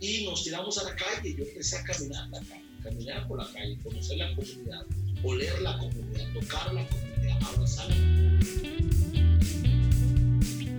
[0.00, 1.34] y nos tiramos a la calle.
[1.34, 4.86] Yo empecé a caminar la calle, caminar por la calle, conocer la comunidad,
[5.22, 7.90] oler la comunidad, tocar la comunidad, abrazar.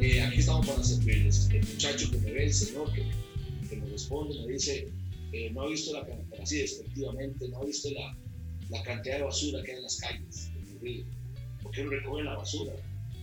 [0.02, 1.50] Eh, aquí estamos para servirles.
[1.52, 3.06] El muchacho que me ve, el señor que,
[3.76, 4.90] me responde, me dice,
[5.32, 8.18] eh, no ha visto la cantidad, así despectivamente, no ha visto la,
[8.70, 11.06] la cantidad de basura que hay en las calles, en el río.
[11.62, 12.74] ¿Por no recogen la basura?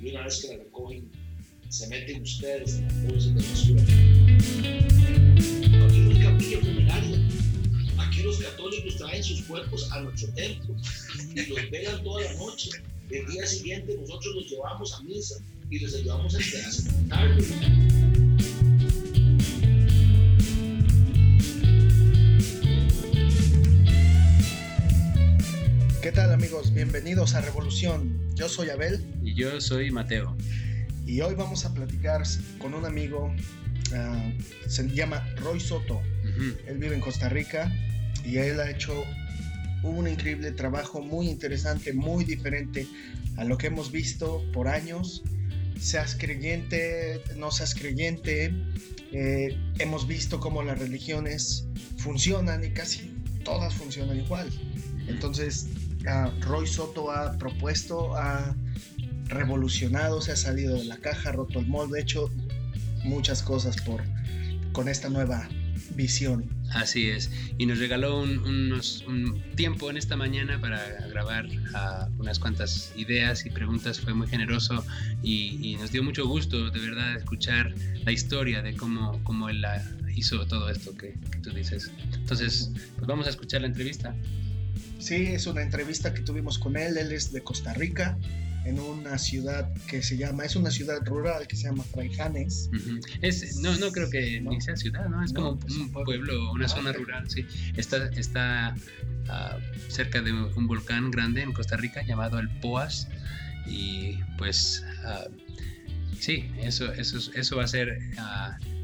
[0.00, 1.10] Y una vez que la recogen,
[1.68, 5.27] se meten ustedes en las bolsas de basura.
[5.38, 7.18] Aquí no hay capilla funeraria.
[7.98, 10.74] Aquí los católicos traen sus cuerpos a nuestro templo
[11.34, 12.70] y los velan toda la noche.
[13.10, 15.36] El día siguiente nosotros los llevamos a misa
[15.70, 17.46] y les ayudamos a sepultarlos.
[26.02, 26.72] ¿Qué tal amigos?
[26.74, 28.18] Bienvenidos a Revolución.
[28.34, 29.04] Yo soy Abel.
[29.22, 30.36] Y yo soy Mateo.
[31.06, 32.22] Y hoy vamos a platicar
[32.58, 33.32] con un amigo,
[33.92, 35.96] uh, se llama Roy Soto.
[35.96, 36.56] Uh -huh.
[36.66, 37.72] Él vive en Costa Rica
[38.24, 39.04] y él ha hecho
[39.82, 42.86] un increíble trabajo muy interesante, muy diferente
[43.36, 45.22] a lo que hemos visto por años.
[45.80, 48.52] Seas creyente, no seas creyente,
[49.12, 51.66] eh, hemos visto cómo las religiones
[51.98, 54.48] funcionan y casi todas funcionan igual.
[55.06, 55.68] Entonces,
[56.02, 58.56] uh, Roy Soto ha propuesto, ha
[59.28, 62.30] revolucionado, se ha salido de la caja, ha roto el molde, ha hecho
[63.04, 64.02] muchas cosas por,
[64.72, 65.48] con esta nueva
[65.94, 66.48] visión.
[66.70, 72.20] Así es, y nos regaló un, unos, un tiempo en esta mañana para grabar uh,
[72.20, 74.84] unas cuantas ideas y preguntas, fue muy generoso
[75.22, 79.64] y, y, nos dio mucho gusto de verdad escuchar la historia de cómo, cómo él
[80.14, 81.90] hizo todo esto que, que tú dices.
[82.12, 84.14] Entonces, pues vamos a escuchar la entrevista.
[84.98, 86.98] Sí, es una entrevista que tuvimos con él.
[86.98, 88.18] Él es de Costa Rica,
[88.68, 92.68] en una ciudad que se llama, es una ciudad rural que se llama Fraijanes.
[92.72, 93.18] Uh -huh.
[93.22, 94.50] es, no, no creo que no.
[94.50, 95.24] ni sea ciudad, ¿no?
[95.24, 97.46] Es no, como un pueblo, una ah, zona rural, sí.
[97.76, 98.74] Está, está
[99.24, 103.08] uh, cerca de un volcán grande en Costa Rica llamado el Poas.
[103.66, 105.30] Y pues, uh,
[106.18, 107.98] sí, eso, eso, eso va a ser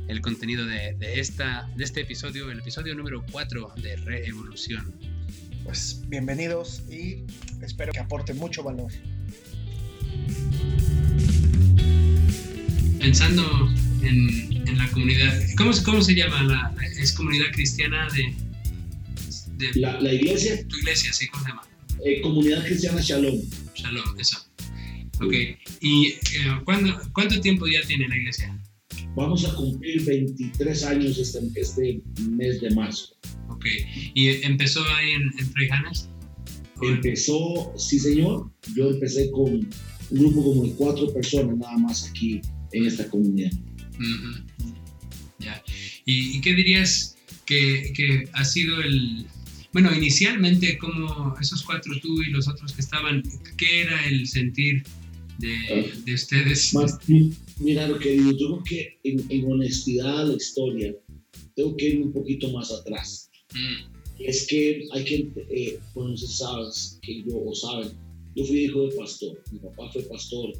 [0.09, 4.95] el contenido de, de, esta, de este episodio, el episodio número 4 de Reevolución
[5.65, 7.25] pues bienvenidos y
[7.63, 8.93] espero que aporte mucho valor.
[12.99, 16.43] Pensando en, en la comunidad, ¿cómo, ¿cómo, se llama?
[16.45, 18.35] La, ¿Es comunidad cristiana de...?
[19.59, 20.67] de la, la, iglesia?
[20.67, 21.63] Tu iglesia, sí, ¿cómo se llama?
[22.05, 23.41] Eh, comunidad cristiana Shalom.
[23.75, 24.39] Shalom, eso.
[25.21, 25.33] Ok,
[25.81, 26.17] ¿y eh,
[26.65, 28.59] ¿cuándo, cuánto tiempo ya tiene la iglesia?
[29.17, 33.17] Vamos a cumplir 23 años este, este mes de marzo.
[33.49, 33.65] Ok,
[34.15, 35.55] ¿y empezó ahí en, en?
[36.83, 39.69] Empezó, sí señor, yo empecé con
[40.11, 42.41] un grupo como de cuatro personas nada más aquí
[42.73, 43.53] en esta comunidad.
[43.99, 44.45] Uh -huh.
[45.39, 45.63] Ya,
[46.05, 47.17] ¿Y, ¿Y, qué dirías
[47.47, 49.27] que, que ha sido el,
[49.75, 53.23] bueno, inicialmente como esos cuatro tú y los otros que estaban,
[53.57, 54.85] ¿qué era el sentir
[55.39, 56.73] de, de ustedes?
[57.59, 60.95] Mira, lo que digo, yo creo que en, en honestidad la historia,
[61.57, 63.31] tengo que ir un poquito más atrás.
[63.53, 63.95] Mm.
[64.21, 67.91] Es que hay que, eh, bueno, no sé si sabes, que yo, o saben,
[68.35, 70.53] yo fui hijo de pastor, mi papá fue pastor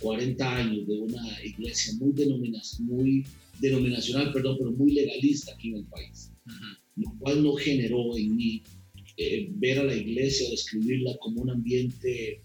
[0.00, 3.24] 40 años de una iglesia muy, denomina, muy
[3.60, 6.78] denominacional, perdón, pero muy legalista aquí en el país, -huh.
[6.96, 8.62] lo cual no generó en mí
[9.16, 12.40] eh, ver a la iglesia, describirla como un ambiente,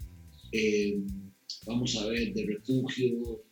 [0.51, 0.99] eh,
[1.67, 3.43] vamos a ver, de refugio,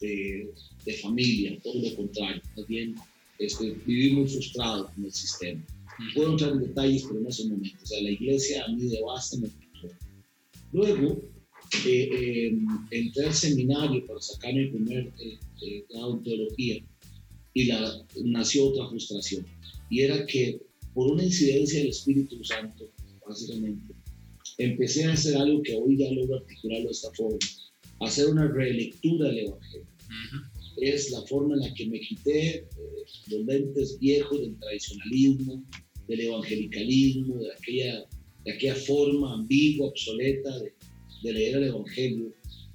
[0.00, 0.50] de,
[0.84, 2.94] de, familia, todo lo contrario, más bien
[3.38, 5.64] este, viví muy frustrado con el sistema.
[6.14, 7.78] Puedo entrar en detalles, pero en ese momento.
[7.82, 9.48] O sea, la iglesia a mí de base me.
[10.72, 11.22] Luego,
[11.86, 12.58] eh, eh,
[12.90, 16.84] entré al seminario para sacar mi primer eh, eh, grado en teología
[17.54, 19.46] y la, nació otra frustración.
[19.90, 20.60] Y era que
[20.94, 22.90] por una incidencia del Espíritu Santo,
[23.26, 23.94] básicamente,
[24.58, 27.38] empecé a hacer algo que hoy ya logro articularlo de esta forma,
[28.00, 29.86] hacer una relectura del Evangelio.
[29.86, 32.66] Uh -huh es la forma en la que me quité eh,
[33.28, 35.64] los lentes viejos del tradicionalismo,
[36.06, 38.06] del evangelicalismo, de aquella,
[38.44, 40.72] de aquella forma ambigua, obsoleta de,
[41.22, 42.32] de, leer el Evangelio,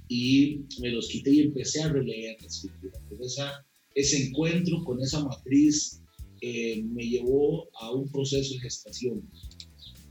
[0.08, 2.98] y me los quité y empecé a releer la escritura.
[3.08, 3.64] Pues esa,
[3.94, 6.00] ese encuentro con esa matriz
[6.40, 9.22] eh, me llevó a un proceso de gestación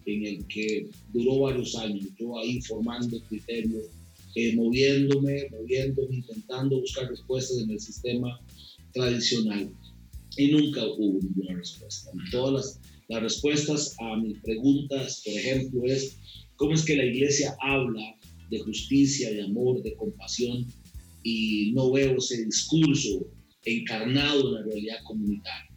[0.06, 3.86] en el que duró varios años, yo ahí formando criterios
[4.36, 8.40] eh, moviéndome, moviéndome, intentando buscar respuestas en el sistema
[8.92, 9.72] tradicional.
[10.36, 12.10] Y nunca hubo ninguna respuesta.
[12.32, 16.18] Todas las, las respuestas a mis preguntas, por ejemplo, es
[16.56, 18.16] cómo es que la iglesia habla
[18.50, 20.66] de justicia, de amor, de compasión,
[21.24, 23.28] y no veo ese discurso
[23.66, 25.70] encarnado en la realidad comunitaria.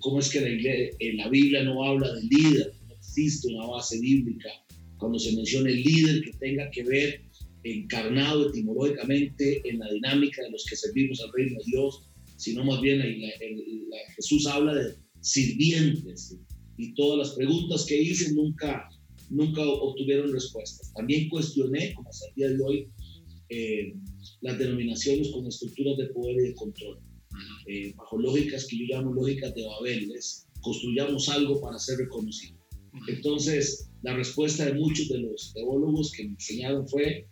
[0.00, 3.98] cómo es que la, en la Biblia no habla de líder, no existe una base
[4.00, 4.48] bíblica
[4.98, 7.22] cuando se menciona el líder que tenga que ver
[7.64, 12.02] encarnado etimológicamente en la dinámica de los que servimos al reino de Dios,
[12.36, 13.00] sino más bien
[14.16, 16.36] Jesús habla de sirvientes
[16.76, 18.88] y todas las preguntas que hice nunca,
[19.30, 20.92] nunca obtuvieron respuestas.
[20.92, 22.88] También cuestioné, como hasta el día de hoy,
[23.48, 23.94] eh,
[24.42, 26.98] las denominaciones con estructuras de poder y de control,
[27.66, 32.58] eh, bajo lógicas que yo llamo lógicas de Babel, es construyamos algo para ser reconocido.
[33.08, 37.26] Entonces, la respuesta de muchos de los teólogos que me enseñaron fue,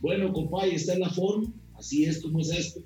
[0.00, 2.80] bueno, compadre, esta es la forma, así es como es esto,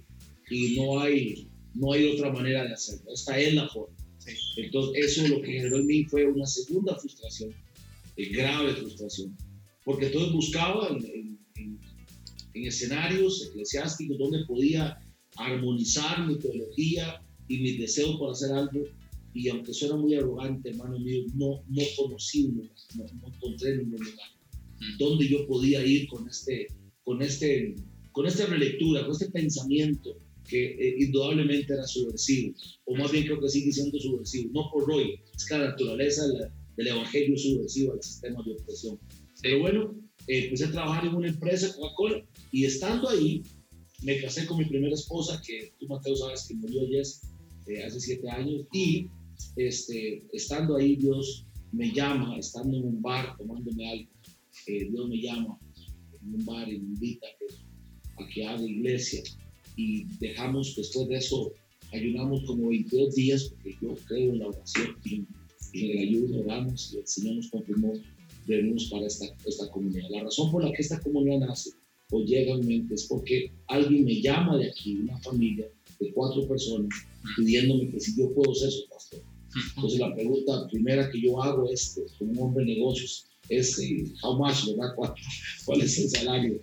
[0.51, 4.00] y no hay, no hay otra manera de hacerlo, esta es la forma.
[4.57, 7.55] Entonces, eso lo que generó en mí fue una segunda frustración,
[8.17, 9.37] eh, grave frustración,
[9.85, 11.39] porque entonces buscaba en,
[12.53, 14.99] escenarios eclesiásticos donde podía
[15.37, 18.85] armonizar mi teología y mi deseo por hacer algo,
[19.33, 24.05] y aunque suena muy arrogante, hermano mío, no, no conocí un lugar, no, encontré ningún
[24.05, 24.29] lugar
[24.99, 26.67] donde yo podía ir con este,
[27.05, 27.75] con este,
[28.13, 30.17] con esta relectura, con este pensamiento
[30.49, 32.55] que eh, indudablemente era subversivo,
[32.85, 36.23] o más bien creo que sigue siendo subversivo, no por Roy, es que la naturaleza
[36.77, 38.99] del evangelio subversivo al sistema de opresión.
[39.43, 39.95] Pero bueno,
[40.27, 43.43] eh, empecé a trabajar en una empresa, Coca-Cola, y estando ahí,
[44.03, 47.01] me casé con mi primera esposa, que tú, Mateo, sabes que murió ya
[47.73, 49.09] eh, hace siete años, y
[49.57, 54.11] este, estando ahí, Dios me llama, estando en un bar tomándome algo,
[54.67, 55.59] Dios me llama
[56.23, 57.27] en un bar y me invita
[58.19, 59.23] a que haga iglesia
[59.81, 61.53] y dejamos, después de eso,
[61.93, 65.25] ayunamos como 22 días, porque yo creo en la oración y,
[65.73, 67.93] en el ayuno oramos y el Señor nos confirmó
[68.47, 70.09] venimos para esta, esta comunidad.
[70.11, 71.71] La razón por la que esta comunidad nace
[72.11, 75.69] o llega a mi mente es porque alguien me llama de aquí, una familia
[76.01, 76.89] de cuatro personas,
[77.37, 79.21] pidiéndome que si yo puedo ser su pastor.
[79.77, 84.05] Entonces la pregunta primera que yo hago es, como un hombre de negocios, es eh,
[84.23, 84.95] how much, ¿verdad?
[84.97, 85.15] ¿Cuál,
[85.65, 86.61] ¿Cuál, es el salario?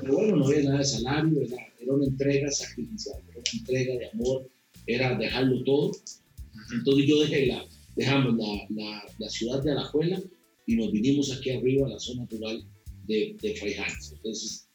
[0.00, 3.96] Pero bueno, no había nada de salario, era, era una entrega sacrificial, era una entrega
[3.96, 4.50] de amor,
[4.86, 5.92] era dejarlo todo.
[6.72, 7.64] Entonces yo dejé la,
[7.96, 10.22] dejamos la, la, la ciudad de Alajuela
[10.66, 12.64] y nos vinimos aquí arriba a la zona rural
[13.06, 13.54] de, de
[14.12, 14.68] Entonces,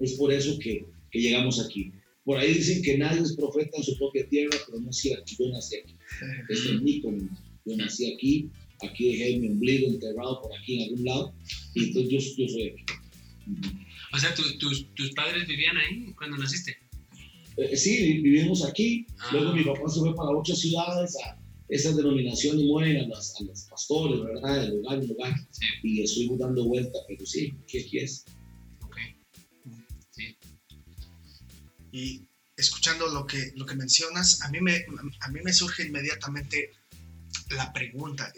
[0.00, 1.92] es por eso que, que, llegamos aquí.
[2.24, 5.32] Por ahí dicen que nadie es profeta en su propia tierra, pero no es cierto,
[5.38, 5.94] yo nací aquí.
[6.48, 7.38] Este es mi comunidad.
[7.64, 8.50] Yo nací aquí,
[8.82, 11.34] aquí dejé mi ombligo enterrado por aquí en algún lado,
[11.74, 12.84] y entonces yo, yo soy aquí.
[14.12, 16.76] O sea, tus, tus padres vivían ahí cuando naciste.
[17.56, 19.06] Eh, sí, vivimos aquí.
[19.18, 19.28] Ah.
[19.32, 21.38] Luego mi papá se fue para otras ciudades a
[21.68, 24.62] esas denominaciones mueren a, las, a los pastores, ¿verdad?
[24.62, 25.34] De lugar en lugar.
[25.82, 28.24] Y estuvimos dando vuelta, pero sí, ¿qué quieres?
[28.82, 28.96] Ok.
[30.10, 30.36] Sí.
[31.92, 34.84] Y escuchando lo que, lo que mencionas, a mí, me,
[35.20, 36.70] a mí me surge inmediatamente
[37.50, 38.32] la pregunta.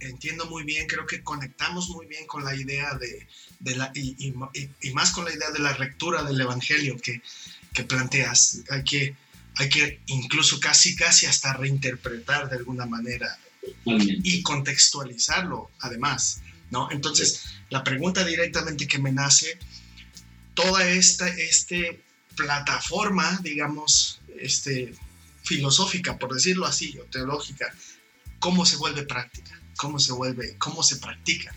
[0.00, 3.26] Entiendo muy bien, creo que conectamos muy bien con la idea de,
[3.60, 7.22] de la, y, y, y, más con la idea de la lectura del Evangelio que,
[7.72, 8.60] que planteas.
[8.70, 9.16] Hay que,
[9.56, 13.38] hay que incluso casi, casi hasta reinterpretar de alguna manera
[13.84, 16.90] y contextualizarlo además, ¿no?
[16.90, 19.56] Entonces, la pregunta directamente que me nace,
[20.54, 22.02] toda esta este
[22.36, 24.94] plataforma, digamos, este,
[25.42, 27.72] filosófica, por decirlo así, o teológica,
[28.42, 29.52] ¿cómo se vuelve práctica?
[29.78, 31.54] ¿Cómo se vuelve, cómo se practica?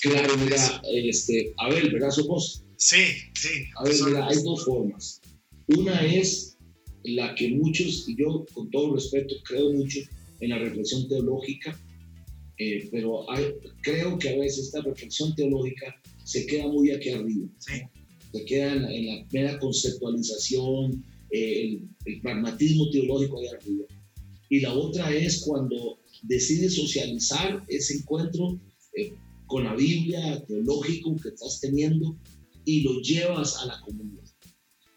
[0.00, 2.10] Claro, mira, este, a ver, ¿verdad?
[2.10, 2.64] Somos...
[2.76, 3.66] Sí, sí.
[3.76, 5.20] A ver, mira, hay dos formas.
[5.66, 6.56] Una es
[7.04, 10.00] la que muchos, y yo con todo respeto creo mucho
[10.40, 11.78] en la reflexión teológica,
[12.58, 13.26] eh, pero
[13.82, 17.48] creo que a veces esta reflexión teológica se queda muy aquí arriba.
[18.32, 23.84] Se queda en la, mera conceptualización, eh, el, pragmatismo teológico ahí arriba.
[24.48, 28.58] Y la otra es cuando decides socializar ese encuentro
[28.96, 29.12] eh,
[29.46, 32.16] con la Biblia teológico que estás teniendo
[32.64, 34.24] y lo llevas a la comunidad.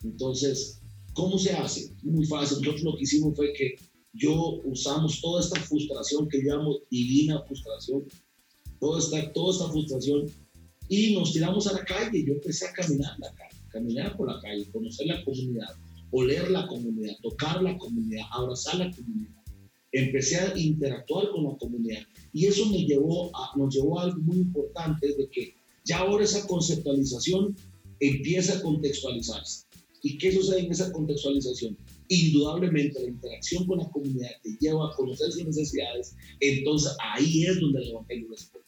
[0.03, 0.81] Entonces,
[1.13, 1.91] ¿cómo se hace?
[2.03, 2.59] Muy fácil.
[2.59, 3.75] Nosotros lo que hicimos fue que
[4.13, 8.05] yo usamos toda esta frustración que llamo divina frustración,
[8.79, 10.31] toda esta, toda esta frustración
[10.87, 12.23] y nos tiramos a la calle.
[12.25, 15.75] Yo empecé a caminar la calle, caminar por la calle, conocer la comunidad,
[16.11, 19.44] oler la comunidad, tocar la comunidad, abrazar la comunidad
[19.95, 22.01] empecé a interactuar con la comunidad.
[22.33, 26.25] Y eso me llevó a, nos llevó a algo muy importante, de que ya ahora
[26.25, 27.55] esa conceptualización
[27.99, 29.65] empieza a contextualizarse.
[30.01, 31.77] ¿Y qué sucede en esa contextualización?
[32.09, 37.59] Indudablemente la interacción con la comunidad te lleva a conocer sus necesidades, entonces ahí es
[37.59, 38.67] donde el Evangelio responde.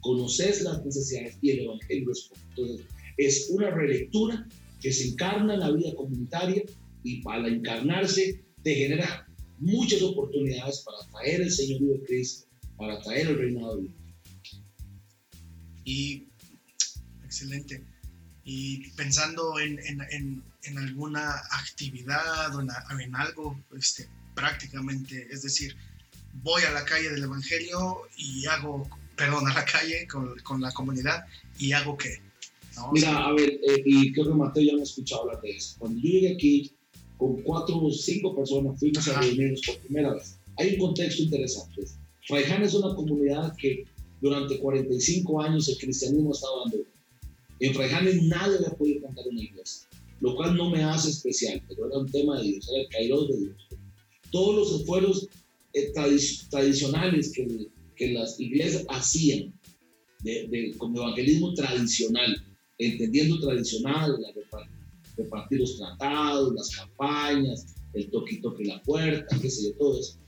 [0.00, 2.44] Conoces las necesidades y el Evangelio responde.
[2.50, 4.46] Entonces es una relectura
[4.80, 6.62] que se encarna en la vida comunitaria
[7.02, 13.28] y para encarnarse te genera muchas oportunidades para traer el señorío de Cristo, para traer
[13.28, 13.94] el reinado de Dios.
[15.84, 16.28] Y,
[17.24, 17.84] excelente.
[18.44, 25.76] Y pensando en, en, en, alguna actividad o en, algo este, prácticamente, es decir,
[26.42, 30.72] voy a la calle del Evangelio y hago, perdón, a la calle con, con la
[30.72, 31.26] comunidad
[31.58, 32.20] y hago qué.
[32.92, 35.76] Mira, a ver, eh, y creo que Mateo ya me ha escuchado hablar de eso.
[35.78, 36.72] Cuando yo llegué aquí,
[37.18, 40.38] con cuatro o cinco personas, fuimos a reunirnos por primera vez.
[40.56, 41.82] Hay un contexto interesante.
[42.26, 43.84] Fraiján es una comunidad que
[44.20, 46.78] durante 45 años el cristianismo ha estado dando.
[47.60, 49.88] En Fraiján nadie había podido contar una iglesia,
[50.20, 53.28] lo cual no me hace especial, pero era un tema de Dios, era el kairos
[53.28, 53.68] de Dios.
[54.30, 55.28] Todos los esfuerzos
[55.72, 55.92] eh,
[56.50, 59.52] tradicionales que, que, las iglesias hacían
[60.22, 62.44] de, de, como evangelismo tradicional,
[62.78, 64.32] entendiendo tradicional, la
[65.18, 70.18] repartir los tratados, las campañas, el toque toque la puerta, qué sé yo, todo eso.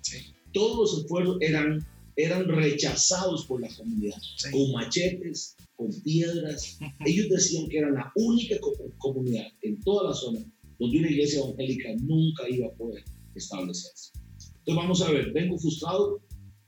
[0.53, 4.19] Todos los esfuerzos eran, eran rechazados por la comunidad,
[4.51, 6.79] con machetes, con piedras.
[7.07, 8.57] Ellos decían que era la única
[8.99, 10.41] comunidad en toda la zona
[10.79, 13.05] donde una iglesia evangélica nunca iba a poder
[13.35, 14.13] establecerse.
[14.59, 16.21] Entonces vamos a ver, vengo frustrado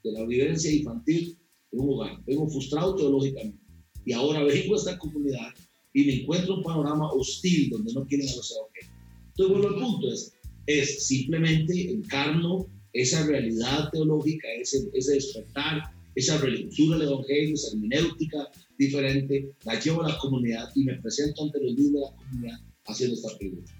[0.04, 1.38] de la vivencia infantil
[1.72, 3.58] en un hogar, vengo frustrado teológicamente
[4.04, 5.48] y ahora vengo a esta comunidad
[5.94, 8.92] y me encuentro un panorama hostil donde no quieren a los evangélicos.
[9.28, 10.34] Entonces, bueno, el punto es,
[10.66, 15.82] es simplemente encarno esa realidad teológica, ese, ese despertar,
[16.14, 21.44] esa relectura del evangelio, esa hermenéutica diferente, la llevo a la comunidad y me presento
[21.44, 23.72] ante los líderes de la comunidad haciendo esta pregunta.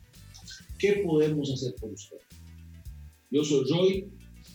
[0.78, 2.16] ¿Qué podemos hacer por usted?
[3.30, 4.08] Yo soy Roy,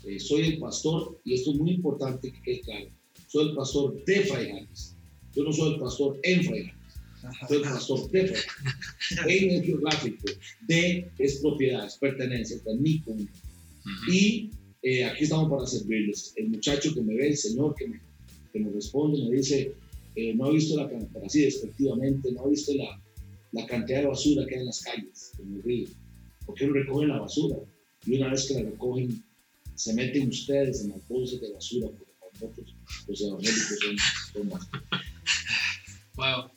[0.06, 2.90] eh, soy el pastor, y esto es muy importante que quede claro,
[3.28, 4.96] soy el pastor de Fraijanes.
[5.36, 6.77] Yo no soy el pastor en Fraijanes
[7.48, 8.36] soy pastor de
[9.28, 10.26] en el geográfico
[10.68, 13.34] de es propiedad, es pertenencia, está en mi comunidad.
[14.12, 14.52] Y
[14.84, 16.34] eh, aquí estamos para servirles.
[16.36, 18.00] El muchacho que me ve, el señor que me,
[18.54, 19.74] que me responde, me dice,
[20.16, 23.02] eh, no ha visto la cantidad, así despectivamente, no ha visto la,
[23.54, 25.88] la, cantidad de basura que hay en las calles, en el río.
[26.46, 27.58] ¿Por qué no recogen la basura?
[28.06, 29.24] Y una vez que la recogen,
[29.76, 32.76] se meten ustedes en las bolsas de basura, porque para nosotros
[33.08, 33.98] los evangélicos son,
[34.34, 34.70] son más.
[36.16, 36.57] Wow.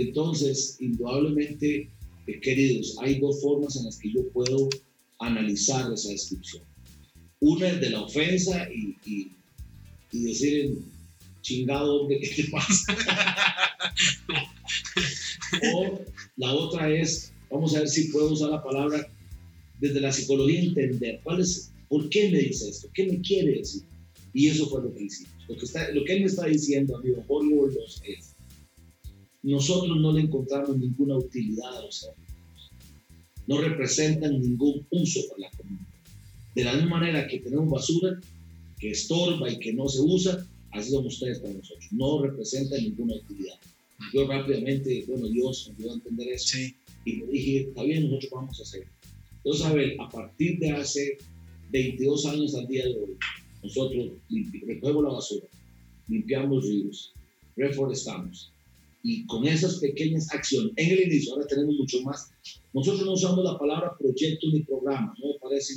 [0.00, 1.90] Entonces, indudablemente,
[2.26, 4.68] eh, queridos, hay dos formas en las que yo puedo
[5.18, 6.62] analizar esa descripción.
[7.40, 9.30] Una es de la ofensa y,
[10.12, 10.78] decir,
[11.42, 12.94] chingado hombre, ¿qué te pasa?
[15.74, 16.00] o
[16.36, 19.06] la otra es, vamos a ver si puedo usar la palabra
[19.80, 21.44] desde la psicología, entender cuál
[21.88, 23.82] por qué me dice esto, qué me quiere decir.
[24.32, 25.32] Y eso fue lo que hicimos.
[25.48, 27.72] Lo que, él me está diciendo, amigo Hollywood,
[28.04, 28.29] es,
[29.42, 32.70] nosotros no le encontramos ninguna utilidad a los evangelismos.
[33.46, 35.86] No representan ningún uso para la comunidad.
[36.54, 38.20] De la misma manera que tenemos basura
[38.78, 41.86] que estorba y que no se usa, así son ustedes para nosotros.
[41.90, 43.58] No representan ninguna utilidad.
[44.12, 46.58] Yo rápidamente, bueno, Dios me ayudó a entender eso.
[47.04, 48.86] Y le dije, está bien, nosotros vamos a hacer.
[49.36, 51.18] Entonces, a ver, a partir de hace
[51.70, 53.16] 22 años al día de hoy,
[53.62, 54.10] nosotros
[54.66, 55.46] recogemos la basura,
[56.08, 57.12] limpiamos ríos,
[57.56, 58.52] reforestamos,
[59.02, 62.30] y con esas pequeñas acciones, en el inicio, ahora tenemos mucho más.
[62.72, 65.74] Nosotros no usamos la palabra proyecto ni programa, no me parece,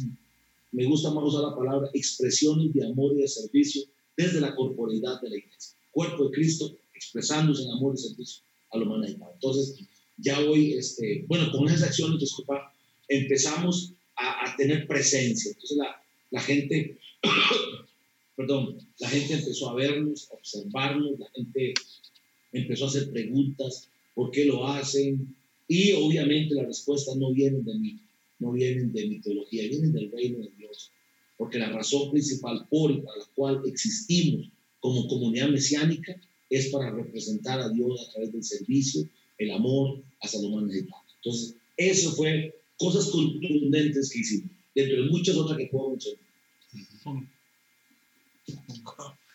[0.72, 3.84] me gusta más usar la palabra expresiones de amor y de servicio
[4.18, 5.78] desde la corporalidad de la iglesia.
[5.92, 9.30] Cuerpo de Cristo expresándose en amor y servicio a la humanidad.
[9.34, 9.80] Entonces,
[10.18, 12.74] ya hoy, este, bueno, con esas acciones, disculpa,
[13.08, 15.52] empezamos a, a tener presencia.
[15.52, 16.98] Entonces, la, la gente,
[18.36, 21.74] perdón, la gente empezó a vernos, a observarnos, la gente
[22.54, 25.36] empezó a hacer preguntas, ¿por qué lo hacen?
[25.68, 28.00] Y obviamente las respuestas no vienen de mí,
[28.40, 30.92] no vienen de mi teología, vienen del reino de Dios.
[31.38, 36.16] Porque la razón principal por la cual existimos como comunidad mesiánica
[36.50, 41.02] es para representar a Dios a través del servicio, el amor hacia más necesitado.
[41.16, 46.20] Entonces, eso fue cosas contundentes que hicimos, dentro de muchas otras que puedo mencionar.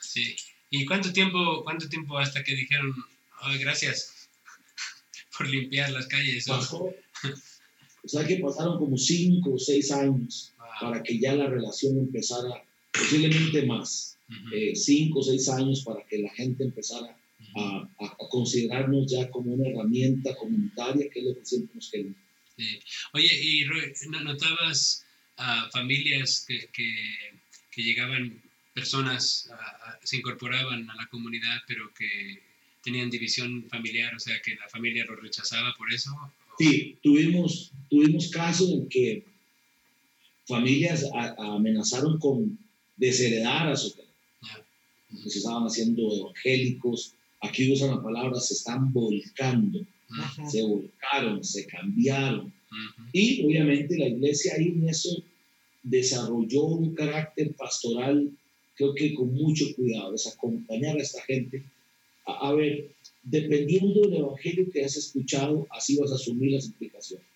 [0.00, 0.22] Sí.
[0.70, 2.94] ¿Y cuánto tiempo, cuánto tiempo hasta que dijeron,
[3.60, 4.28] gracias
[5.37, 6.46] por limpiar las calles?
[6.46, 6.84] Pasó,
[8.04, 12.64] o sea que pasaron como cinco o seis años para que ya la relación empezara,
[12.92, 14.18] posiblemente más,
[14.52, 17.16] eh, cinco o seis años para que la gente empezara
[17.56, 22.16] a, a, considerarnos ya como una herramienta comunitaria, que es lo que siempre nos queremos.
[23.12, 23.64] Oye, ¿y
[24.25, 25.04] notabas
[25.37, 26.92] a familias que, que,
[27.70, 28.42] que llegaban
[28.78, 29.50] personas
[30.02, 32.40] se incorporaban a la comunidad, pero que
[32.85, 36.11] tenían división familiar, o sea, que la familia lo rechazaba por eso?
[36.58, 39.25] Sí, tuvimos, tuvimos casos en que
[40.47, 41.04] familias
[41.38, 42.58] amenazaron con
[42.97, 43.94] desheredar a su
[45.26, 49.80] se estaban haciendo evangélicos, aquí usan la palabra, se están volcando,
[50.50, 52.52] se volcaron, se cambiaron.
[53.12, 55.11] Y obviamente la iglesia ahí en eso
[55.82, 58.30] desarrolló un carácter pastoral,
[58.78, 61.64] creo que con mucho cuidado, es acompañar a esta gente.
[62.25, 62.92] A, ver,
[63.25, 67.26] dependiendo del evangelio que has escuchado, así vas a asumir las implicaciones.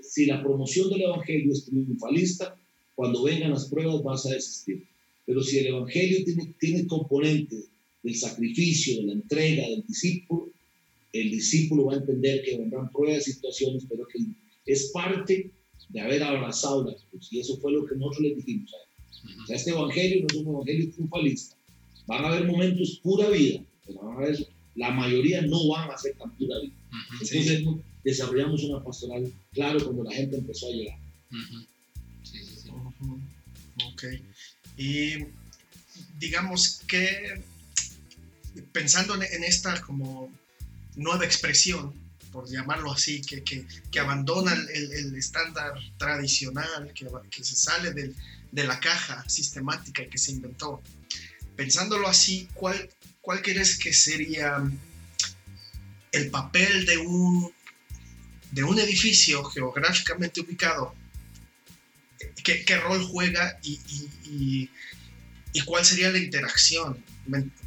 [0.00, 2.56] Si la promoción del evangelio es triunfalista,
[2.96, 4.84] cuando vengan las pruebas vas a desistir.
[5.24, 7.68] Pero si el evangelio tiene, tiene componentes
[8.02, 10.50] del sacrificio, de la entrega del discípulo,
[11.12, 14.18] el discípulo va a entender que vendrán pruebas, situaciones, pero que
[14.66, 15.50] es parte
[15.88, 17.28] de haber abrazado la cruz.
[17.30, 18.91] Y eso fue lo que nosotros le dijimos a él.
[19.42, 21.56] O sea, este evangelio no es un evangelio triunfalista.
[22.06, 24.36] Van a haber momentos pura vida, pero van a
[24.74, 26.74] la mayoría no van a ser tan pura vida.
[27.12, 27.64] Entonces
[28.04, 30.98] desarrollamos una pastoral, claro, cuando la gente empezó a llegar.
[32.22, 32.70] Sí, sí, sí.
[33.92, 34.04] Ok.
[34.76, 35.26] Y
[36.18, 37.42] digamos que
[38.72, 40.30] pensando en esta como
[40.96, 41.92] nueva expresión,
[42.32, 47.92] por llamarlo así, que, que, que abandona el, el, estándar tradicional, que, que se sale
[47.92, 48.16] del,
[48.50, 50.82] de la caja sistemática que se inventó.
[51.54, 54.62] Pensándolo así, ¿cuál, cuál crees que sería
[56.10, 57.52] el papel de un,
[58.50, 60.94] de un edificio geográficamente ubicado?
[62.42, 63.80] ¿Qué, qué rol juega y,
[64.24, 64.70] y,
[65.52, 67.04] y, cuál sería la interacción?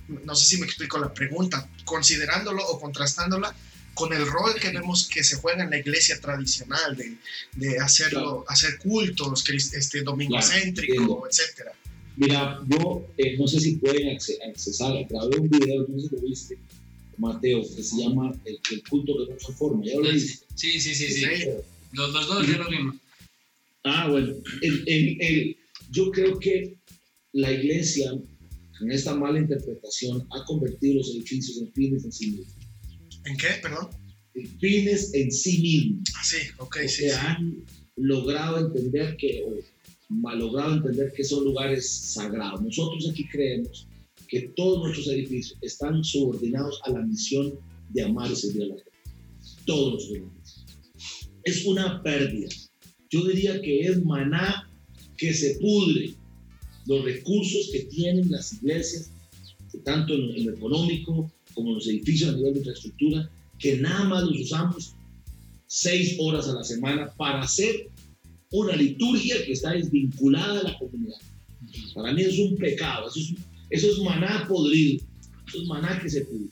[0.07, 3.55] no sé si me explico la pregunta, considerándolo o contrastándola
[3.95, 7.17] con el rol que vemos que se juega en la iglesia tradicional, de,
[7.53, 11.69] de hacerlo, hacer cultos, este, domingocéntrico, etc.
[12.17, 16.21] Mira, yo eh, no sé si pueden accesar, grabé un video, no sé si lo
[16.21, 16.57] viste,
[17.17, 18.59] Mateo, que se llama El,
[18.89, 19.83] culto que no se forma.
[19.83, 20.45] ¿Ya lo viste?
[20.55, 21.25] Sí, sí, sí, sí.
[21.93, 22.95] Los, los, dos ya lo vimos.
[23.83, 24.33] Ah, bueno.
[24.61, 25.57] El, el,
[25.91, 26.75] yo creo que
[27.31, 28.11] la iglesia,
[28.81, 32.64] en esta mala interpretación, ha convertido los edificios en fines en sí mismos.
[33.25, 33.47] ¿En qué?
[33.61, 33.89] Perdón.
[34.59, 36.03] Fines en sí mismos.
[36.15, 37.03] Ah, sí, ok, sí.
[37.03, 37.63] Que han
[37.95, 39.55] logrado entender que, o
[40.09, 42.61] malogrado entender que son lugares sagrados.
[42.61, 43.87] Nosotros aquí creemos
[44.27, 47.53] que todos nuestros edificios están subordinados a la misión
[47.89, 48.91] de amar y servir a la gente.
[49.65, 50.65] Todos los edificios.
[51.43, 52.49] Es una pérdida.
[53.09, 54.69] Yo diría que es maná
[55.17, 56.13] que se pudre.
[56.87, 59.11] Los recursos que tienen las iglesias,
[59.83, 64.41] tanto en lo económico, como los edificios a nivel de infraestructura, que nada más los
[64.41, 64.93] usamos
[65.65, 67.89] seis horas a la semana para hacer
[68.51, 71.17] una liturgia que está desvinculada de la comunidad.
[71.95, 73.33] Para mí es un pecado, eso es,
[73.71, 75.03] eso es maná podrido,
[75.47, 76.49] eso es maná que se pudre.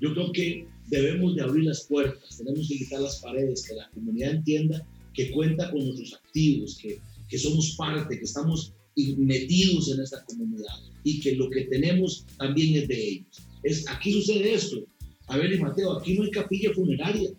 [0.00, 3.88] Yo creo que debemos de abrir las puertas, tenemos que quitar las paredes, que la
[3.90, 8.72] comunidad entienda que cuenta con nuestros activos, que, que somos parte, que estamos
[9.16, 13.45] metidos en esta comunidad y que lo que tenemos también es de ellos
[13.88, 14.84] aquí sucede esto.
[15.28, 17.30] A ver, y Mateo, aquí no hay capilla funeraria.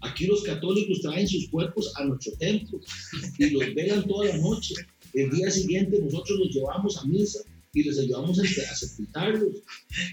[0.00, 2.80] Aquí los católicos traen sus cuerpos a nuestro templo
[3.38, 4.74] y los velan toda la noche.
[5.14, 7.40] El día siguiente nosotros los llevamos a misa
[7.72, 9.56] y les ayudamos a, sepultarlos.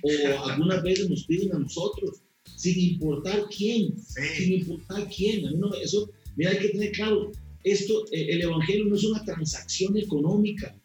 [0.03, 2.21] O algunas veces nos piden a nosotros,
[2.55, 5.47] sin importar quién, sin importar quién.
[5.47, 7.31] A mí no, eso, mira, hay que tener claro,
[7.63, 10.75] esto, eh, el Evangelio no es una transacción económica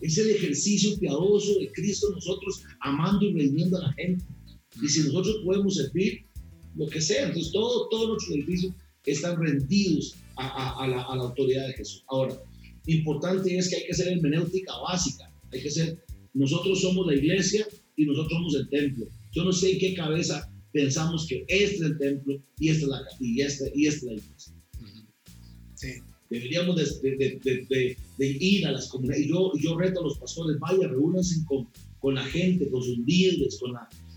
[0.00, 4.24] es el ejercicio piadoso de Cristo nosotros amando y redimiendo a la gente.
[4.82, 6.26] Y si nosotros podemos servir,
[6.76, 8.74] lo que sea, entonces todo, todos nuestros servicios
[9.06, 12.04] están rendidos a, la, autoridad de Jesús.
[12.08, 12.38] Ahora,
[12.86, 16.04] importante es que hay que hacer hermenéutica básica, hay que ser,
[16.34, 19.06] nosotros somos la iglesia y nosotros somos el templo.
[19.32, 22.88] Yo no sé en qué cabeza pensamos que este es el templo y esta es
[22.88, 24.54] la, y esta, y esta es la iglesia.
[25.74, 25.88] Sí.
[26.30, 29.26] Deberíamos de, ir a las comunidades.
[29.26, 31.68] Yo, yo reto a los pastores, vaya, reúnanse con,
[32.00, 33.72] con la gente, con sus líderes, con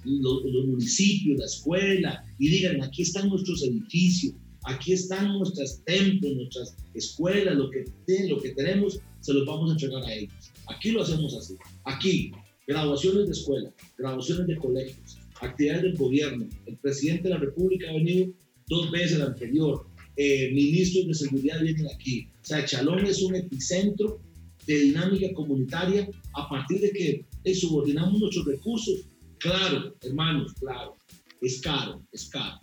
[0.06, 6.76] los, municipios, la escuela, y digan, aquí están nuestros edificios, aquí están nuestras templos, nuestras
[6.94, 7.86] escuelas, lo que,
[8.28, 10.52] lo que tenemos, se los vamos a entregar a ellos.
[10.68, 11.56] Aquí lo hacemos así.
[11.86, 12.32] Aquí,
[12.68, 16.48] graduaciones de escuela, graduaciones de colegios, actividades del gobierno.
[16.66, 18.32] El presidente de la República ha venido
[18.68, 19.89] dos veces el anterior,
[20.22, 22.28] eh, ministros de seguridad vienen aquí.
[22.42, 24.20] O sea, Chalón es un epicentro
[24.68, 29.06] de dinámica comunitaria a partir de que eh, subordinamos nuestros recursos.
[29.38, 30.98] Claro, hermanos, claro,
[31.42, 32.60] es caro, es caro.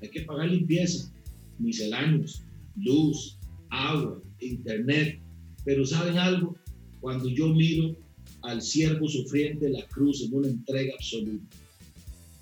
[0.00, 1.12] Hay que pagar limpieza,
[1.58, 2.42] misceláneos,
[2.76, 3.38] luz,
[3.68, 5.20] agua, internet.
[5.62, 6.56] Pero ¿saben algo?
[7.02, 7.94] Cuando yo miro
[8.40, 11.54] al siervo sufriente de la cruz en una entrega absoluta,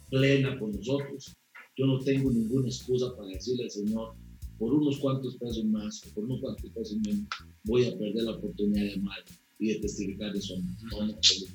[0.09, 1.35] plena con nosotros,
[1.77, 4.15] yo no tengo ninguna excusa para decirle al Señor,
[4.59, 7.27] por unos cuantos pesos más, por unos cuantos pesos menos,
[7.65, 9.25] voy a perder la oportunidad de amar
[9.59, 11.19] y de testificar de su amor.
[11.23, 11.47] Sí,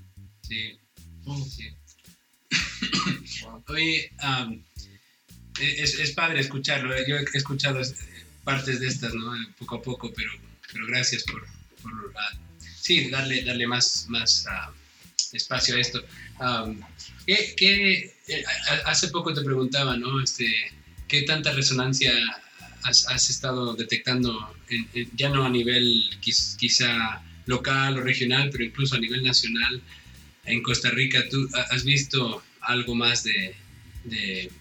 [1.47, 1.63] sí.
[3.67, 4.12] Oye,
[5.62, 6.93] es, es, padre escucharlo.
[6.95, 7.05] ¿eh?
[7.08, 7.82] Yo he escuchado
[8.43, 9.32] partes de estas, ¿no?
[9.58, 10.32] Poco a poco, pero,
[10.71, 11.45] pero gracias por,
[11.82, 12.13] por uh,
[12.60, 16.01] sí, darle, darle más, más uh, espacio a esto.
[17.25, 18.13] ¿qué, eh,
[18.86, 20.22] hace poco te preguntaba, ¿no?
[20.22, 20.46] Este,
[21.08, 22.13] ¿Qué tanta resonancia
[22.84, 24.54] has, has estado detectando,
[25.15, 29.82] ya no a nivel quizá local o regional, pero incluso a nivel nacional
[30.46, 31.24] en Costa Rica?
[31.30, 33.56] ¿Tú has visto algo más de,
[34.06, 34.52] de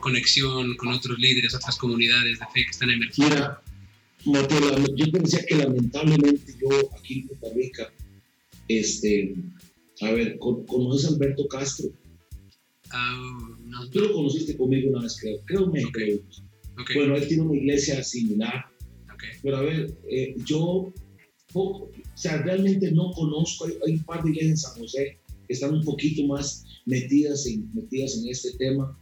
[0.00, 3.56] conexión con otros líderes, otras comunidades de fe que están emergiendo?
[4.24, 6.68] Mira, yo pensé que lamentablemente yo
[6.98, 7.92] aquí en Costa Rica,
[8.68, 9.34] este,
[10.02, 11.88] a ver, ¿conoces a Alberto Castro?
[12.92, 13.88] Uh, no.
[13.90, 15.40] Tú lo conociste conmigo una vez, creo.
[15.46, 16.20] Creo que creo.
[16.94, 18.64] Bueno, él tiene una iglesia similar.
[19.42, 20.92] Pero a ver, eh, yo
[21.52, 25.18] poco, o sea, realmente no conozco, hay, hay, un par de iglesias en San José
[25.46, 28.98] que están un poquito más metidas en, metidas en este tema,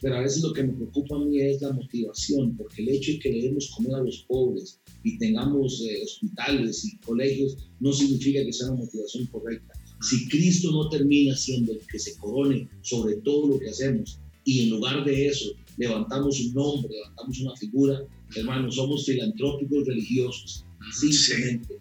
[0.00, 3.12] pero a veces lo que me preocupa a mí es la motivación, porque el hecho
[3.12, 7.92] de que le demos comer a los pobres y tengamos eh, hospitales y colegios no
[7.92, 9.72] significa que sea una motivación correcta.
[10.00, 14.62] Si Cristo no termina siendo el que se corone sobre todo lo que hacemos y
[14.62, 18.00] en lugar de eso levantamos un nombre, levantamos una figura,
[18.34, 21.78] hermanos, somos filantrópicos religiosos, simplemente.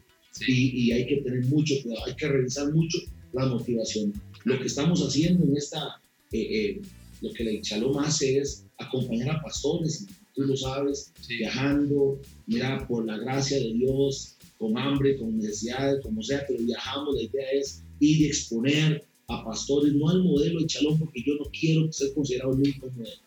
[0.47, 2.97] Y, y, hay que tener mucho cuidado, hay que revisar mucho
[3.33, 4.13] la motivación.
[4.45, 5.99] Lo que estamos haciendo en esta
[6.31, 6.81] eh, eh,
[7.21, 10.05] lo que el Shalom hace es acompañar a pastores,
[10.35, 16.21] tú lo sabes, viajando, mira, por la gracia de Dios, con hambre, con necesidades, como
[16.21, 20.67] sea, pero viajamos, la idea es ir y exponer a pastores, no al modelo de
[20.67, 23.21] Shalom, porque yo no quiero ser considerado el único modelo.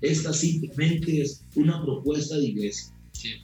[0.00, 2.94] Esta simplemente es una propuesta de iglesia,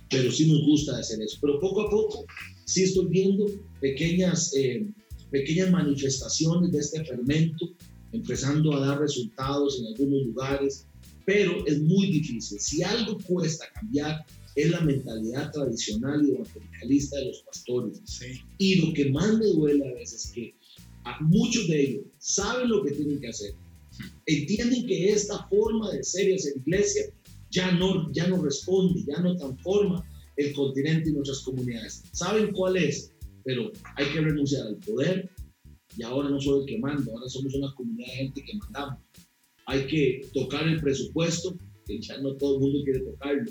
[0.09, 1.38] pero sí nos gusta hacer eso.
[1.40, 2.25] Pero poco a poco,
[2.64, 3.47] sí estoy viendo
[3.81, 4.87] pequeñas, eh,
[5.31, 7.75] pequeñas manifestaciones de este fermento
[8.12, 10.87] empezando a dar resultados en algunos lugares,
[11.27, 12.61] pero es muy difícil.
[12.61, 18.01] Si algo cuesta cambiar es la mentalidad tradicional y evangelicalista de los pastores.
[18.59, 20.55] Y lo que más me duele a veces es que
[21.21, 23.55] muchos de ellos saben lo que tienen que hacer,
[24.27, 27.05] entienden que esta forma de ser y hacer iglesia
[27.51, 30.05] ya no, ya no responde, ya no transforma
[30.37, 32.03] el continente y nuestras comunidades.
[32.12, 33.12] Saben cuál es,
[33.45, 35.31] pero hay que renunciar al poder,
[35.97, 39.01] y ahora no soy el que mando, ahora somos una comunidad de gente que mandamos.
[39.67, 43.51] Hay que tocar el presupuesto, que ya no todo el mundo quiere tocarlo.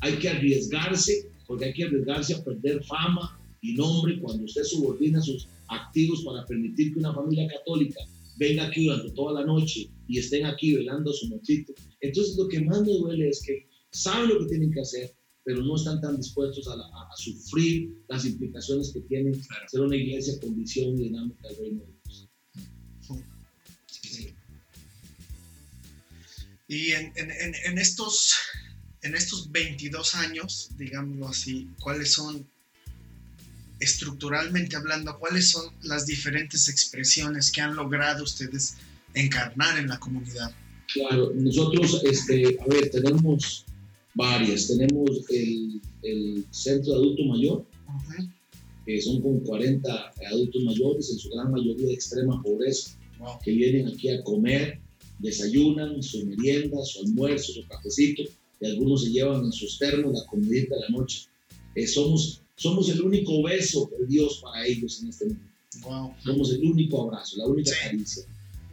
[0.00, 5.20] Hay que arriesgarse, porque hay que arriesgarse a perder fama y nombre cuando usted subordina
[5.20, 8.00] sus activos para permitir que una familia católica
[8.36, 11.72] venga aquí durante toda la noche y estén aquí velando a su mochito.
[12.00, 15.62] Entonces lo que más me duele es que saben lo que tienen que hacer, pero
[15.62, 16.76] no están tan dispuestos a,
[17.16, 19.32] sufrir las implicaciones que tiene
[19.68, 22.28] ser una iglesia con visión y dinámica del reino de Dios.
[26.68, 28.36] Y en, en, en, estos,
[29.02, 32.48] en estos 22 años, digámoslo así, ¿cuáles son,
[33.80, 38.76] estructuralmente hablando, cuáles son las diferentes expresiones que han logrado ustedes
[39.14, 40.52] encarnar en la comunidad?
[40.92, 43.64] Claro, nosotros, este, a ver, tenemos
[44.14, 44.68] varias.
[44.68, 47.66] Tenemos el, el centro de adulto mayor,
[48.86, 52.98] que son como 40 adultos mayores, en su gran mayoría de extrema pobreza,
[53.44, 54.80] que vienen aquí a comer,
[55.18, 58.22] desayunan, su merienda, su almuerzo, su cafecito,
[58.60, 61.26] y algunos se llevan en sus termos la comidita de la noche.
[61.74, 66.14] Eh, somos, somos el único beso de Dios para ellos en este mundo.
[66.22, 68.24] Somos el único abrazo, la única caricia,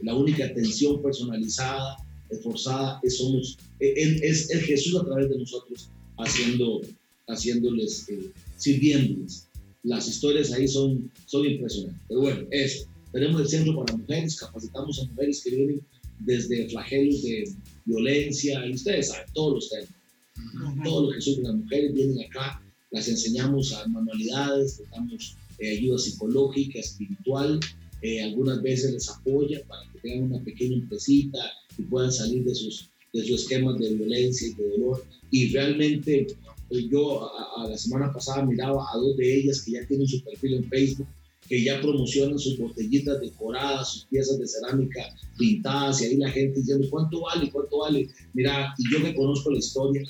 [0.02, 1.96] la única atención personalizada,
[2.28, 6.82] esforzada, es, somos, él, es el Jesús a través de nosotros haciendo,
[7.28, 9.46] haciéndoles, eh, sirviéndoles.
[9.84, 12.02] Las historias ahí son, son impresionantes.
[12.08, 12.86] Pero bueno, eso.
[13.10, 15.80] Tenemos el centro para mujeres, capacitamos a mujeres que vienen
[16.18, 17.50] desde flagelos de
[17.86, 20.84] violencia, y ustedes saben, todos los temas.
[20.84, 25.78] Todo lo que sufren las mujeres vienen acá, las enseñamos a manualidades, les damos eh,
[25.78, 27.60] ayuda psicológica, espiritual,
[28.02, 31.38] eh, algunas veces les apoya para que tengan una pequeña empresita,
[31.76, 35.04] y puedan salir de sus, de sus esquemas de violencia y de dolor.
[35.30, 36.26] Y realmente
[36.70, 40.22] eh, yo a, la semana pasada miraba a dos de ellas que ya tienen su
[40.22, 41.08] perfil en Facebook,
[41.48, 46.60] que ya promocionan sus botellitas decoradas, sus piezas de cerámica pintadas, y ahí la gente
[46.60, 47.50] diciendo, ¿cuánto vale?
[47.50, 48.08] ¿Cuánto vale?
[48.34, 50.02] Mira, y yo que conozco la historia,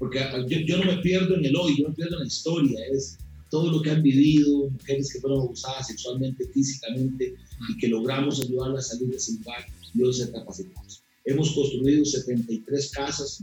[0.00, 2.80] porque yo, yo no me pierdo en el hoy, yo me pierdo en la historia,
[2.90, 3.18] es
[3.50, 7.34] todo lo que han vivido, mujeres que fueron abusadas sexualmente, físicamente,
[7.68, 11.02] y que logramos ayudarlas a salir de ese lugar y hoy se capacitamos.
[11.26, 13.42] Hemos construido 73 casas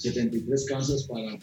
[0.00, 1.38] 73 casas para,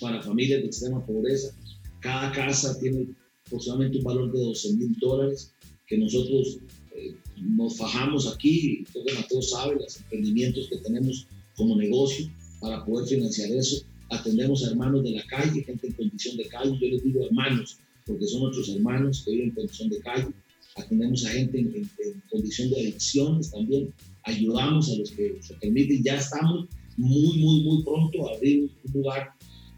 [0.00, 1.54] para familias de extrema pobreza.
[2.00, 3.08] Cada casa tiene
[3.46, 5.52] aproximadamente un valor de 12 mil dólares
[5.86, 6.58] que nosotros
[6.94, 12.30] eh, nos fajamos aquí, todo Mateo sabe, los emprendimientos que tenemos como negocio
[12.62, 13.84] para poder financiar eso.
[14.10, 17.78] Atendemos a hermanos de la calle, gente en condición de calle, yo les digo hermanos,
[18.06, 20.28] porque son nuestros hermanos que viven en condición de calle.
[20.76, 21.90] Atendemos a gente en,
[22.30, 23.92] condición de adicciones también.
[24.24, 26.02] Ayudamos a los que se permiten.
[26.02, 29.30] Ya estamos muy, muy, muy pronto a abrir un lugar,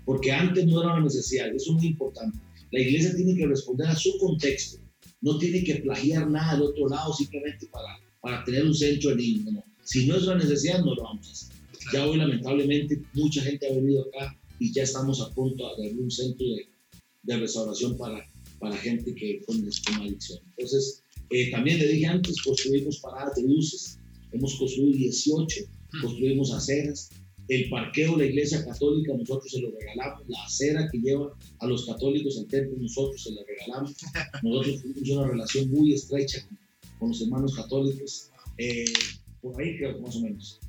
[0.05, 1.49] porque antes no era una necesidad.
[1.49, 2.39] Eso es muy importante.
[2.71, 4.79] La iglesia tiene que responder a su contexto.
[5.21, 9.43] No tiene que plagiar nada del otro lado simplemente para, para tener un centro de.
[9.85, 11.54] Si no es una necesidad, no lo vamos a hacer.
[11.93, 16.11] Ya hoy, lamentablemente, mucha gente ha venido acá y ya estamos a punto de un
[16.11, 16.69] centro de,
[17.23, 18.25] de restauración para,
[18.59, 20.41] para gente que con, con adicción.
[20.57, 23.99] Entonces, eh, también le dije antes, construimos paradas de luces,
[24.33, 25.61] hemos construido 18,
[26.01, 27.11] construimos aceras,
[27.49, 31.67] el parqueo de la iglesia católica nosotros se lo regalamos, la acera que lleva a
[31.67, 33.95] los católicos al templo nosotros se la regalamos,
[34.43, 36.47] nosotros tuvimos una relación muy estrecha
[36.99, 38.85] con, los hermanos católicos, eh,
[39.43, 40.61] por ahí creo más o menos.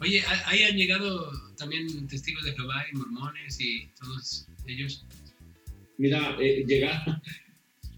[0.00, 5.04] Oye, ahí han llegado también testigos de Jehová y mormones y todos ellos.
[5.98, 7.22] Mira, eh, llegar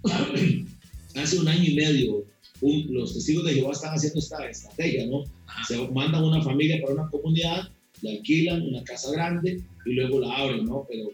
[1.14, 2.24] hace un año y medio,
[2.60, 5.24] los testigos de Jehová están haciendo esta estrategia, ¿no?
[5.66, 10.36] Se mandan una familia para una comunidad, la alquilan, una casa grande y luego la
[10.36, 10.86] abren, ¿no?
[10.88, 11.08] Pero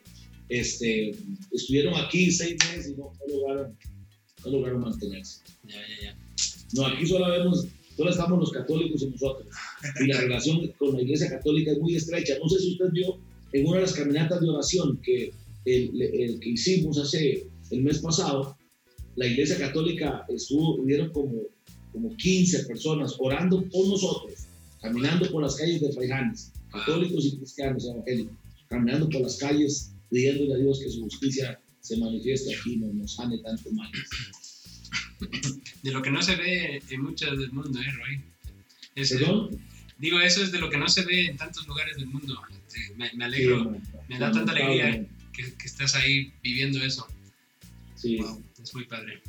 [0.49, 1.13] este,
[1.53, 3.79] estuvieron aquí seis meses y no, lograron,
[4.45, 5.41] no lograron mantenerse.
[5.65, 6.19] Ya, ya, ya.
[6.75, 9.47] No, aquí solo vemos Solo estamos los católicos y nosotros.
[10.01, 12.35] Y la relación con la Iglesia Católica es muy estrecha.
[12.43, 13.19] No sé si usted vio
[13.53, 15.33] en una de las caminatas de oración que,
[15.65, 18.57] el, que hicimos hace el mes pasado,
[19.17, 21.43] la Iglesia Católica estuvo, hubieron como,
[21.93, 24.33] como 15 personas orando por nosotros,
[24.81, 28.35] caminando por las calles de Faijanes, católicos y cristianos evangélicos,
[28.69, 33.15] caminando por las calles pidiéndole a Dios que su justicia se manifieste aquí, no nos
[33.15, 33.91] sane tanto mal
[35.83, 38.21] de lo que no se ve en muchos del mundo, ¿eh, Roy?
[38.95, 39.51] ¿Perdón?
[40.03, 42.43] Digo, eso es de lo que no se ve en tantos lugares del mundo.
[42.51, 47.07] Este, me, alegro, me da tanta alegría que, estás ahí viviendo eso.
[47.95, 48.19] Sí.
[48.61, 49.23] es muy padre.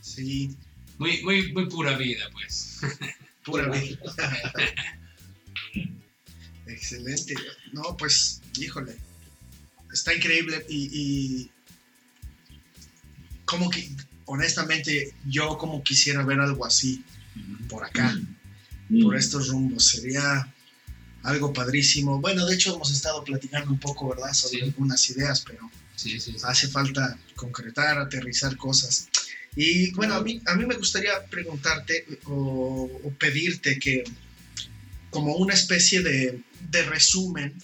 [0.00, 0.56] Sí.
[0.98, 2.80] Muy, muy, muy pura vida, pues.
[3.44, 3.96] pura vida.
[6.66, 7.36] Excelente.
[7.72, 8.96] No, pues, híjole.
[9.92, 11.50] Está increíble y, y
[13.44, 13.88] como que
[14.24, 17.04] honestamente, yo como quisiera ver algo así
[17.68, 18.18] por acá,
[18.92, 19.02] mm.
[19.02, 19.86] por estos rumbos.
[19.86, 20.52] Sería
[21.22, 22.20] algo padrísimo.
[22.20, 24.32] Bueno, de hecho hemos estado platicando un poco, ¿verdad?
[24.32, 25.70] Sobre algunas ideas, pero
[26.44, 29.08] hace falta concretar, aterrizar cosas.
[29.54, 34.04] Y bueno, a mí, a mí me gustaría preguntarte o, pedirte que,
[35.10, 37.54] como una especie de, de resumen,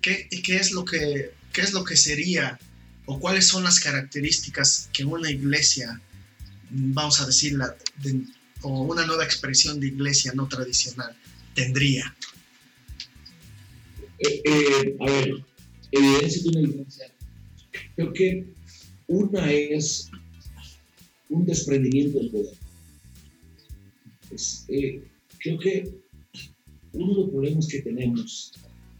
[0.00, 2.58] ¿qué, ¿qué, es lo que, ¿qué es lo que sería
[3.06, 6.00] o cuáles son las características que una iglesia,
[6.70, 7.58] vamos a decir,
[8.68, 11.14] una nueva expresión de iglesia no tradicional
[11.54, 12.14] tendría?
[14.18, 15.44] Eh, eh, a ver,
[15.92, 17.12] evidencia de una iglesia.
[17.94, 18.46] Creo que
[19.08, 20.10] una es
[21.28, 22.54] un desprendimiento del poder.
[24.68, 25.02] Eh,
[25.38, 25.90] creo que
[26.92, 28.52] uno de los problemas que tenemos,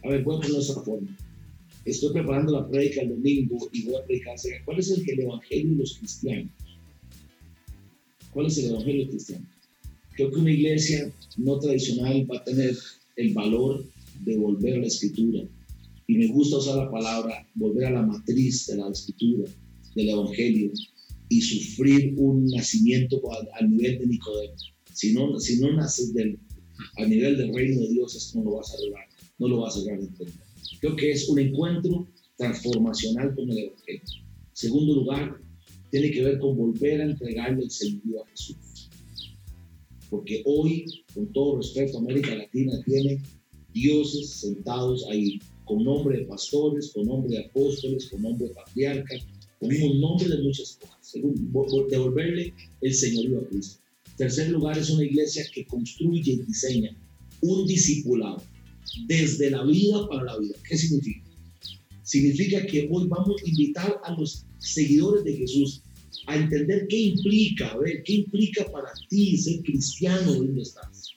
[0.03, 1.17] a ver, voy a ponerlo esa forma
[1.89, 5.77] estoy preparando la prédica el domingo y voy a predicar cuál es el, evangelio de
[5.77, 6.51] los cristianos.
[8.31, 9.45] ¿Cuál es el evangelio cristiano?
[10.17, 12.75] Creo que una iglesia no tradicional va a tener
[13.17, 13.85] el valor
[14.25, 15.43] de volver a la escritura.
[16.07, 19.47] Y me gusta usar la palabra volver a la matriz de la escritura,
[19.93, 20.71] del evangelio,
[21.29, 23.21] y sufrir un nacimiento
[23.59, 24.55] al, nivel de Nicodemo.
[24.91, 26.39] Si no, si no naces del,
[27.07, 29.05] nivel del reino de Dios, esto no lo vas a lograr,
[29.37, 30.33] no lo vas a lograr entender.
[30.79, 34.01] Creo que es un encuentro transformacional con el Evangelio.
[34.53, 35.37] Segundo lugar,
[35.91, 38.57] tiene que ver con volver a entregarle el señorío a Jesús.
[40.09, 43.21] Porque hoy, con todo respeto, América Latina tiene
[43.73, 49.25] dioses sentados ahí, con nombre de pastores, con nombre de apóstoles, con nombre de patriarcas,
[49.59, 51.13] con un nombre de muchas cosas.
[51.89, 53.81] Devolverle el señorío a Cristo.
[54.17, 56.95] Tercer lugar, es una iglesia que construye y diseña
[57.41, 58.41] un discipulado
[59.07, 60.55] desde la vida para la vida.
[60.67, 61.23] ¿Qué significa?
[62.03, 65.83] Significa que hoy vamos a invitar a los seguidores de Jesús
[66.27, 71.13] a entender qué implica, a ver, qué implica para ti ser cristiano donde estás.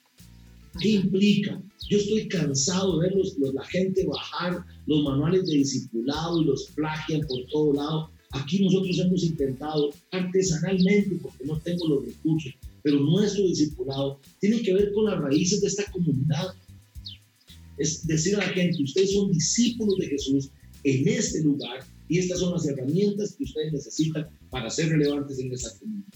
[0.80, 1.60] ¿Qué implica?
[1.88, 3.16] Yo estoy cansado de ver
[3.52, 8.10] la gente bajar los manuales de discipulado y los plagian por todo lado.
[8.30, 14.72] Aquí nosotros hemos intentado artesanalmente, porque no tengo los recursos, pero nuestro discipulado tiene que
[14.72, 16.54] ver con las raíces de esta comunidad
[17.80, 20.50] es decir a la gente, ustedes son discípulos de Jesús
[20.84, 25.52] en este lugar y estas son las herramientas que ustedes necesitan para ser relevantes en
[25.52, 26.08] esa comunidad.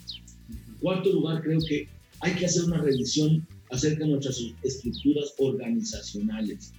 [0.49, 1.87] En cuarto lugar, creo que
[2.19, 6.73] hay que hacer una revisión acerca de nuestras estructuras organizacionales,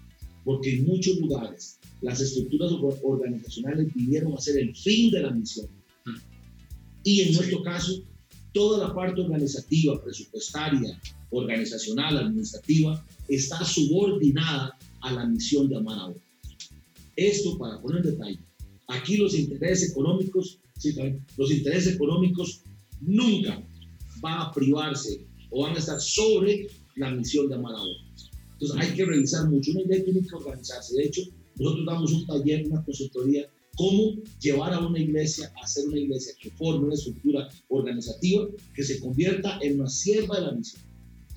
[0.44, 2.72] porque en muchos lugares las estructuras
[3.04, 5.68] organizacionales vinieron a ser el fin de la misión.
[7.06, 8.04] Y en nuestro caso,
[8.52, 11.00] toda la parte organizativa, presupuestaria,
[11.30, 16.24] organizacional, administrativa, está subordinada a la misión de amar a otros.
[17.16, 18.40] Esto, para poner en detalle,
[18.88, 20.60] aquí los intereses económicos,
[21.38, 22.62] los intereses económicos
[23.02, 23.66] nunca
[24.22, 28.32] van a privarse o van a estar sobre la misión de amar a otros.
[28.54, 29.72] Entonces hay que revisar mucho.
[29.72, 30.96] Una idea tiene que organizarse.
[30.96, 31.22] De hecho,
[31.58, 36.34] nosotros damos un taller, una consultoría, cómo llevar a una iglesia a ser una iglesia
[36.40, 40.82] que forme una estructura organizativa que se convierta en una sierva de la misión.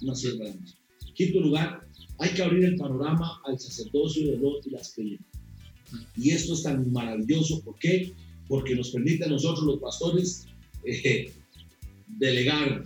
[0.02, 0.78] Una sierva de la misión.
[1.14, 1.80] Quinto lugar,
[2.18, 5.37] hay que abrir el panorama al sacerdocio de los y las creyentes.
[6.16, 7.62] Y esto es tan maravilloso.
[7.62, 8.12] ¿Por qué?
[8.48, 10.46] Porque nos permite a nosotros los pastores
[10.84, 11.32] eh,
[12.06, 12.82] delegar,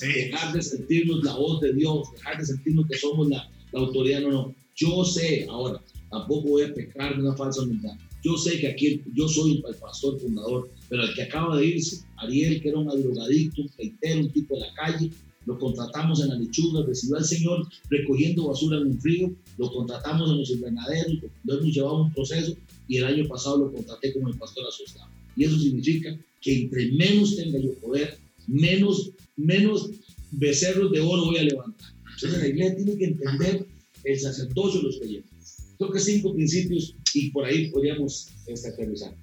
[0.00, 4.22] dejar de sentirnos la voz de Dios, dejar de sentirnos que somos la, la, autoridad.
[4.22, 4.54] No, no.
[4.76, 5.80] Yo sé ahora,
[6.10, 7.96] tampoco voy a pecar de una falsa humildad.
[8.24, 12.04] Yo sé que aquí yo soy el pastor fundador, pero el que acaba de irse,
[12.16, 15.10] Ariel, que era un drogadicto, un peitero, un tipo de la calle,
[15.46, 20.30] lo contratamos en la lechuga, recibió al Señor recogiendo basura en un frío, lo contratamos
[20.30, 22.56] en los invernaderos, lo hemos llevado un proceso
[22.88, 25.10] y el año pasado lo contraté como el pastor asociado.
[25.36, 29.90] Y eso significa que entre menos tenga yo poder, menos, menos
[30.30, 31.88] becerros de oro voy a levantar.
[32.14, 33.66] Entonces la iglesia tiene que entender
[34.04, 35.56] el sacerdocio de los creyentes.
[35.78, 39.14] Creo que cinco principios y por ahí podríamos este, aterrizar.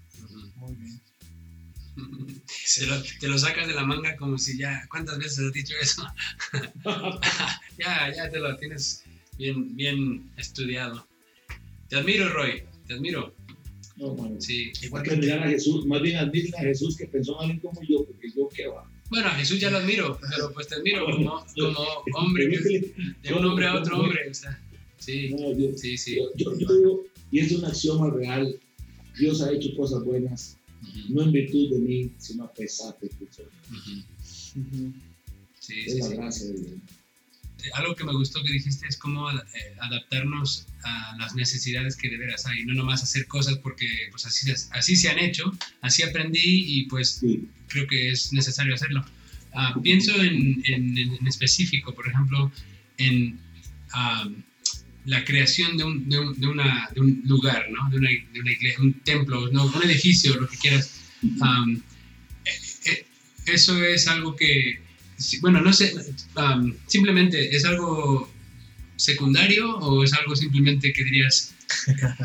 [0.58, 1.01] Muy bien.
[2.76, 5.74] Te lo, te lo, sacas de la manga como si ya, ¿cuántas veces has dicho
[5.82, 6.08] eso?
[7.78, 9.04] ya, ya te lo tienes
[9.38, 11.06] bien, bien estudiado.
[11.90, 13.36] Te admiro, Roy, te admiro.
[13.98, 14.72] No, bueno, sí.
[14.82, 18.06] Igual que admirar a Jesús, más bien admirar a Jesús que pensó mal como yo,
[18.06, 18.90] porque yo qué va.
[19.10, 21.80] Bueno, a Jesús ya lo admiro, pero pues te admiro como, como
[22.14, 24.58] hombre, de un hombre a otro hombre, o sea,
[24.98, 25.36] sí,
[25.76, 26.18] sí, sí.
[26.38, 28.58] Yo, yo, digo, y es un axioma real,
[29.20, 30.58] Dios ha hecho cosas buenas,
[31.10, 33.46] no en virtud de mí, sino a pesar de que soy.
[35.60, 36.82] Sí, es la gracia de Dios
[37.74, 39.36] algo que me gustó que dijiste es cómo eh,
[39.80, 44.52] adaptarnos a las necesidades que de veras hay, no nomás hacer cosas porque pues así,
[44.72, 47.22] así se han hecho, así aprendí y pues
[47.68, 49.06] creo que es necesario hacerlo.
[49.54, 52.52] Ah, pienso en, en, específico, por ejemplo,
[52.98, 53.40] en
[55.06, 57.90] la creación de un, de, un, de, una, de un, lugar, ¿no?
[57.90, 59.66] de, una, de una iglesia, un templo, ¿no?
[59.66, 61.02] un edificio, lo que quieras.
[61.24, 62.52] Eh,
[62.86, 63.06] eh,
[63.48, 64.80] eso es algo que
[65.42, 65.94] bueno, no sé,
[66.88, 68.32] simplemente es algo
[68.96, 71.54] secundario o es algo simplemente que dirías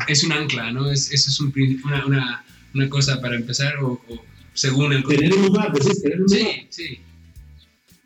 [0.07, 0.91] es un ancla, ¿no?
[0.91, 4.01] Es, eso es una, una, una, cosa para empezar o,
[4.53, 5.03] según el...
[5.03, 6.51] Tener un lugar, pues tener un lugar.
[6.51, 6.99] Sí, sí.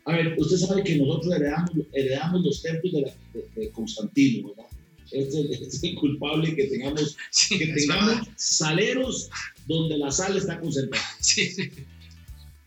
[0.04, 4.66] A ver, usted sabe que nosotros heredamos, heredamos los templos de, de, Constantino, ¿verdad?
[5.10, 7.16] Es el, es el, culpable que tengamos,
[7.48, 9.30] que tengamos saleros
[9.66, 11.04] donde la sal está concentrada.
[11.20, 11.70] Sí, sí.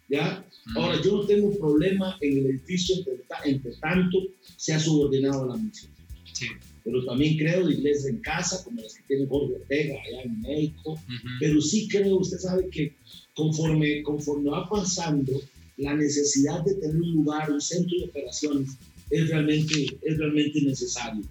[0.08, 0.45] ¿Ya?
[0.76, 2.95] Ahora, yo no tengo problema en el edificio
[3.43, 4.24] entre, tanto
[4.56, 5.91] sea subordinado a la misión.
[6.32, 6.48] Sí.
[6.84, 10.41] Pero también creo de iglesias en casa, como las que tiene Jorge Ortega allá en
[10.41, 11.00] México.
[11.39, 12.93] Pero sí creo, usted sabe que
[13.36, 15.41] conforme, conforme va pasando,
[15.78, 18.78] la necesidad de tener un lugar, un centro de operaciones,
[19.10, 21.24] es realmente, es realmente necesario.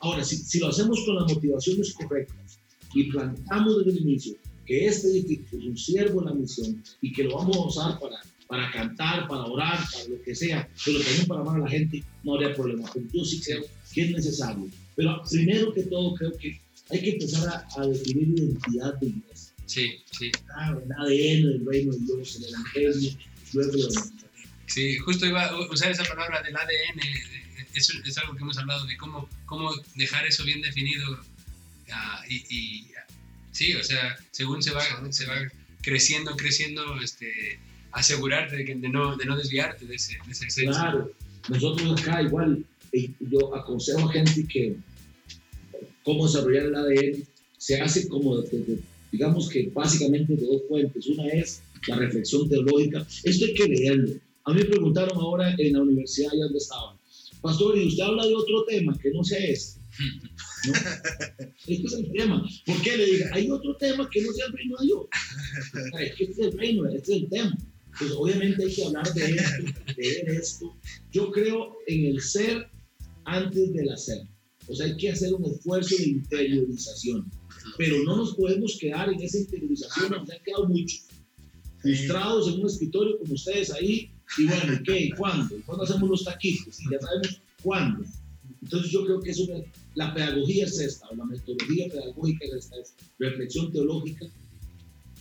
[0.00, 2.58] Ahora, si, si, lo hacemos con las motivaciones correctas
[2.94, 4.34] y plantamos desde el inicio
[4.66, 8.00] que este edificio es un siervo de la misión y que lo vamos a usar
[8.00, 8.16] para
[8.46, 12.04] para cantar, para orar, para lo que sea, pero también para amar a la gente,
[12.22, 12.88] no habría problema.
[12.92, 14.68] Pero yo sí creo que es necesario.
[14.94, 19.52] Pero primero que todo, creo que hay que empezar a, definir identidad de iglesia.
[19.66, 20.30] Sí, sí.
[20.56, 23.10] Ah, el ADN del reino de Dios, el evangelio,
[24.66, 27.00] Sí, justo iba a usar esa palabra del ADN.
[27.74, 31.20] Es, es algo que hemos hablado de cómo, cómo dejar eso bien definido.
[31.90, 32.90] Ah, y, y,
[33.52, 35.34] sí, o sea, según se va, se va
[35.82, 37.60] creciendo, creciendo, este,
[37.92, 41.12] asegurarte de, de, no, de no desviarte de ese, de ese Claro,
[41.48, 42.64] nosotros acá igual,
[43.20, 44.76] yo aconsejo a gente que
[46.02, 47.26] cómo desarrollar el ADN
[47.58, 48.42] se hace como,
[49.12, 51.06] digamos que básicamente de dos fuentes.
[51.06, 53.06] Una es la reflexión teológica.
[53.24, 54.12] Esto hay que leerlo.
[54.44, 56.98] A mí me preguntaron ahora en la universidad, allá donde estaba,
[57.42, 59.80] Pastor, ¿y usted habla de otro tema que no sea este?
[60.66, 60.72] ¿No?
[61.66, 62.46] Este es el tema.
[62.64, 63.30] ¿Por qué le diga?
[63.32, 65.06] Hay otro tema que no sea el reino de Dios.
[66.20, 67.56] Este es el reino, este es el tema
[67.98, 70.76] pues obviamente hay que hablar de esto, de esto.
[71.12, 72.68] Yo creo en el ser
[73.24, 74.22] antes del hacer.
[74.68, 77.30] O sea, hay que hacer un esfuerzo de interiorización.
[77.78, 81.06] Pero no nos podemos quedar en esa interiorización, nos han quedado muchos
[81.78, 85.10] frustrados en un escritorio como ustedes ahí, y bueno, ¿qué?
[85.16, 85.56] ¿Cuándo?
[85.64, 86.80] ¿Cuándo hacemos los taquitos?
[86.80, 88.04] Y ya sabemos cuándo.
[88.62, 89.46] Entonces yo creo que eso,
[89.94, 94.26] la pedagogía es esta, o la metodología pedagógica es esta, es reflexión teológica,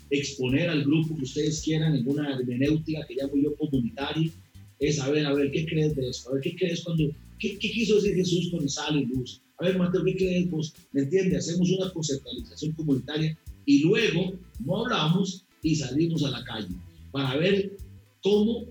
[0.10, 4.32] exponer al grupo que ustedes quieran en una hermenéutica que llamo yo comunitaria,
[4.80, 6.30] es a ver, a ver, ¿qué crees de esto?
[6.30, 9.41] A ver, ¿qué crees cuando, qué, qué quiso decir Jesús con sal y luz?
[9.58, 10.74] A ver, Mateo, ¿qué crees vos?
[10.91, 11.47] ¿Me entiendes?
[11.47, 14.34] Hacemos una conceptualización comunitaria y luego
[14.66, 16.76] no hablamos y salimos a la calle
[17.11, 17.76] para ver
[18.22, 18.66] cómo,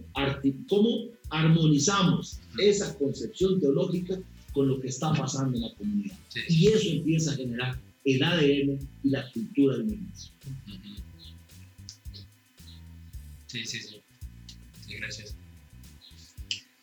[0.69, 4.17] cómo armonizamos esa concepción teológica
[4.53, 6.17] con lo que está pasando en la comunidad.
[6.49, 10.31] Y eso empieza a generar el ADN y la cultura del iglesia.
[13.49, 14.01] Sí, sí, sí.
[14.87, 15.35] Sí, gracias.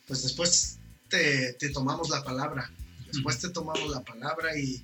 [0.07, 0.77] Pues después
[1.09, 2.69] te, te tomamos la palabra.
[3.07, 4.81] Después te tomamos la palabra y,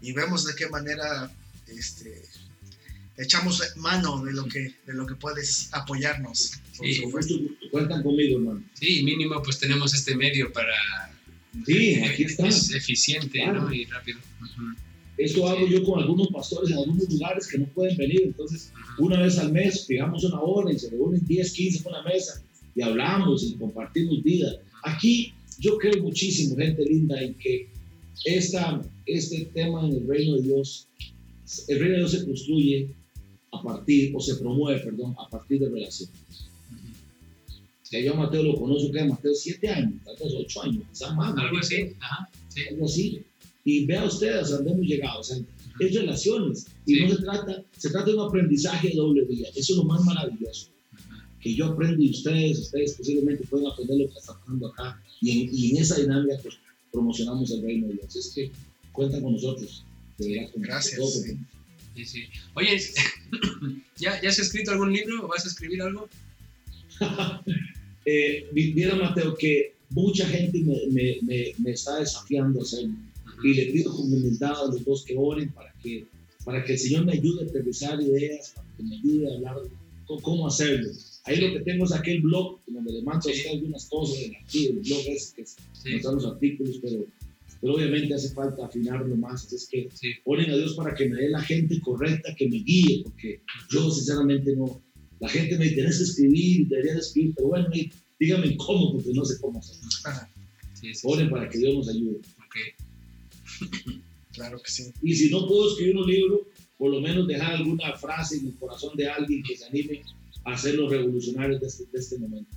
[0.00, 1.30] y, vemos de qué manera
[1.66, 2.22] este,
[3.20, 6.52] echamos mano de lo que, de lo que puedes apoyarnos.
[6.72, 7.02] Sí,
[7.70, 8.64] cuentan conmigo, hermano.
[8.74, 10.74] Sí, mínimo pues tenemos este medio para...
[11.66, 12.48] Sí, aquí está.
[12.48, 13.72] Es eficiente ¿no?
[13.72, 14.18] y rápido.
[15.18, 18.22] Esto hago yo con algunos pastores en algunos lugares que no pueden venir.
[18.24, 22.02] Entonces, una vez al mes fijamos una hora y se reúnen 10, 15 en una
[22.02, 22.42] mesa
[22.74, 24.56] y hablamos y compartimos vida.
[24.84, 27.68] Aquí yo creo muchísimo, gente linda, en que
[28.24, 30.88] esta, este tema en el reino de Dios,
[31.68, 32.88] el reino de Dios se construye
[33.52, 36.14] a partir, o se promueve, perdón, a partir de relaciones.
[37.90, 41.14] Ya yo a Mateo lo conozco, que Mateo siete años, tal vez ocho años, quizás
[41.16, 41.36] más.
[41.36, 42.60] Algo así, ajá, sí.
[42.70, 43.22] Algo así.
[43.64, 45.38] Y vea ustedes a dónde hemos llegado, o sea,
[45.80, 46.66] es relaciones.
[46.86, 49.48] Y no se trata, se trata de un aprendizaje de doble vía.
[49.56, 50.68] Eso es lo más maravilloso.
[51.40, 55.02] Que yo aprendo y ustedes, ustedes posiblemente pueden aprender lo que está pasando acá.
[55.20, 56.56] Y en, y en esa dinámica, pues,
[56.92, 58.14] promocionamos el reino de Dios.
[58.14, 58.52] Es que
[58.92, 59.84] cuentan con nosotros.
[60.56, 61.12] Gracias.
[61.12, 61.38] Sí,
[62.04, 62.24] sí.
[62.54, 62.78] Oye,
[63.96, 66.08] ¿ya, ¿ya has escrito algún libro o vas a escribir algo?
[68.04, 72.94] eh, mira, Mateo, que mucha gente me, me, me, está desafiando a hacerlo.
[73.42, 76.06] Y le pido con humildad a los dos que oren para que,
[76.44, 79.62] para que el Señor me ayude a aterrizar ideas, para que me ayude a hablar
[79.62, 79.70] de
[80.22, 80.90] cómo hacerlo.
[81.24, 84.66] Ahí lo que tengo es aquel blog donde le mando a usted algunas cosas, aquí
[84.66, 85.94] el blog es que sí.
[85.94, 87.04] están los artículos, pero
[87.60, 89.52] pero obviamente hace falta afinarlo más.
[89.52, 90.12] Es que sí.
[90.24, 93.90] oren a Dios para que me dé la gente correcta que me guíe, porque yo
[93.90, 94.82] sinceramente no.
[95.20, 97.68] La gente me dice, que escribir, deberías escribir, pero bueno,
[98.18, 99.88] dígame cómo, porque no sé cómo hacerlo.
[100.72, 102.20] Sí, sí, oren para que Dios nos ayude.
[102.46, 104.00] Okay.
[104.32, 104.90] claro que sí.
[105.02, 106.48] Y si no puedo escribir un libro,
[106.78, 110.00] por lo menos dejar alguna frase en el corazón de alguien que se anime
[110.44, 112.56] a ser los revolucionarios de este, de este momento.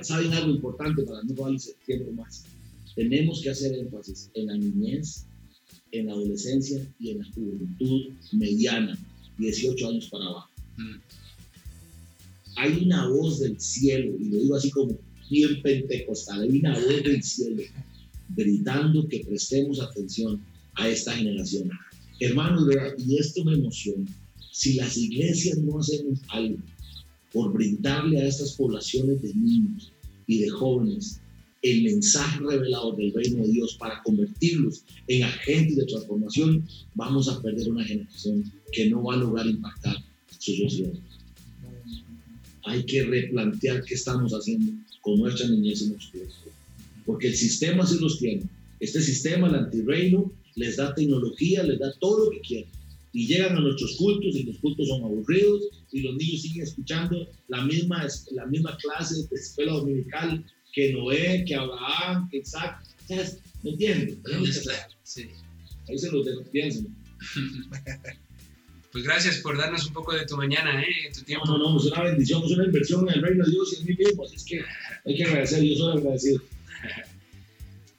[0.00, 2.46] ¿Saben algo importante para no darles tiempo más?
[2.96, 5.26] Tenemos que hacer énfasis en la niñez,
[5.92, 8.98] en la adolescencia y en la juventud mediana,
[9.38, 10.50] 18 años para abajo.
[10.78, 10.96] Mm.
[12.56, 14.98] Hay una voz del cielo, y lo digo así como
[15.30, 17.62] bien pentecostal, hay una voz del cielo
[18.34, 20.40] gritando que prestemos atención
[20.76, 21.70] a esta generación.
[22.18, 22.64] Hermanos,
[23.06, 24.06] y esto me emociona,
[24.52, 26.56] si las iglesias no hacen algo
[27.30, 29.92] por brindarle a estas poblaciones de niños
[30.26, 31.20] y de jóvenes
[31.72, 37.42] el mensaje revelado del reino de Dios para convertirlos en agentes de transformación, vamos a
[37.42, 39.96] perder una generación que no va a lograr impactar
[40.38, 40.92] su sociedad.
[42.64, 46.22] Hay que replantear qué estamos haciendo con nuestra niñez y nuestros
[47.04, 48.42] Porque el sistema sí los tiene.
[48.80, 52.70] Este sistema, el antirreino, les da tecnología, les da todo lo que quieren.
[53.12, 57.26] Y llegan a nuestros cultos y los cultos son aburridos y los niños siguen escuchando
[57.48, 60.44] la misma, la misma clase de escuela dominical
[60.76, 62.82] que Noé, que Abraham, que Isaac.
[63.62, 64.18] ¿Me entiendes?
[65.02, 65.30] Sí.
[65.88, 66.94] Ahí se los dejo, piensen.
[68.92, 71.12] Pues gracias por darnos un poco de tu mañana, ¿eh?
[71.12, 71.44] tu tiempo.
[71.44, 73.80] No, no, no, es una bendición, es una inversión en el reino de Dios y
[73.80, 74.62] en mí mismo, así es que
[75.04, 76.42] hay que agradecer, yo soy agradecido.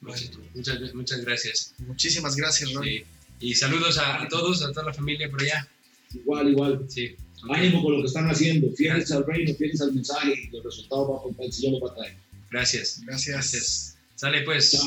[0.54, 1.74] Muchas, muchas gracias.
[1.86, 2.98] Muchísimas gracias, Roy.
[2.98, 3.04] Sí.
[3.38, 5.68] Y saludos a, a, todos, a toda la familia por allá.
[6.12, 6.84] Igual, igual.
[6.88, 7.14] Sí.
[7.44, 7.66] Okay.
[7.66, 11.08] Ánimo con lo que están haciendo, fieles al reino, fieles al mensaje y los resultados
[11.08, 12.27] va a el Señor los va a traer.
[12.50, 13.00] Gracias.
[13.04, 13.34] Gracias.
[13.34, 13.98] Gracias.
[14.14, 14.78] Sale pues.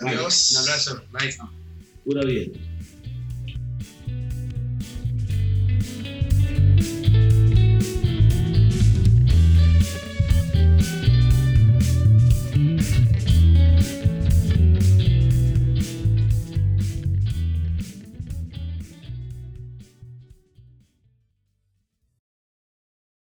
[0.00, 0.50] Adiós.
[0.52, 1.04] Un abrazo.
[1.12, 1.36] Bye.
[2.04, 2.73] Pura bien.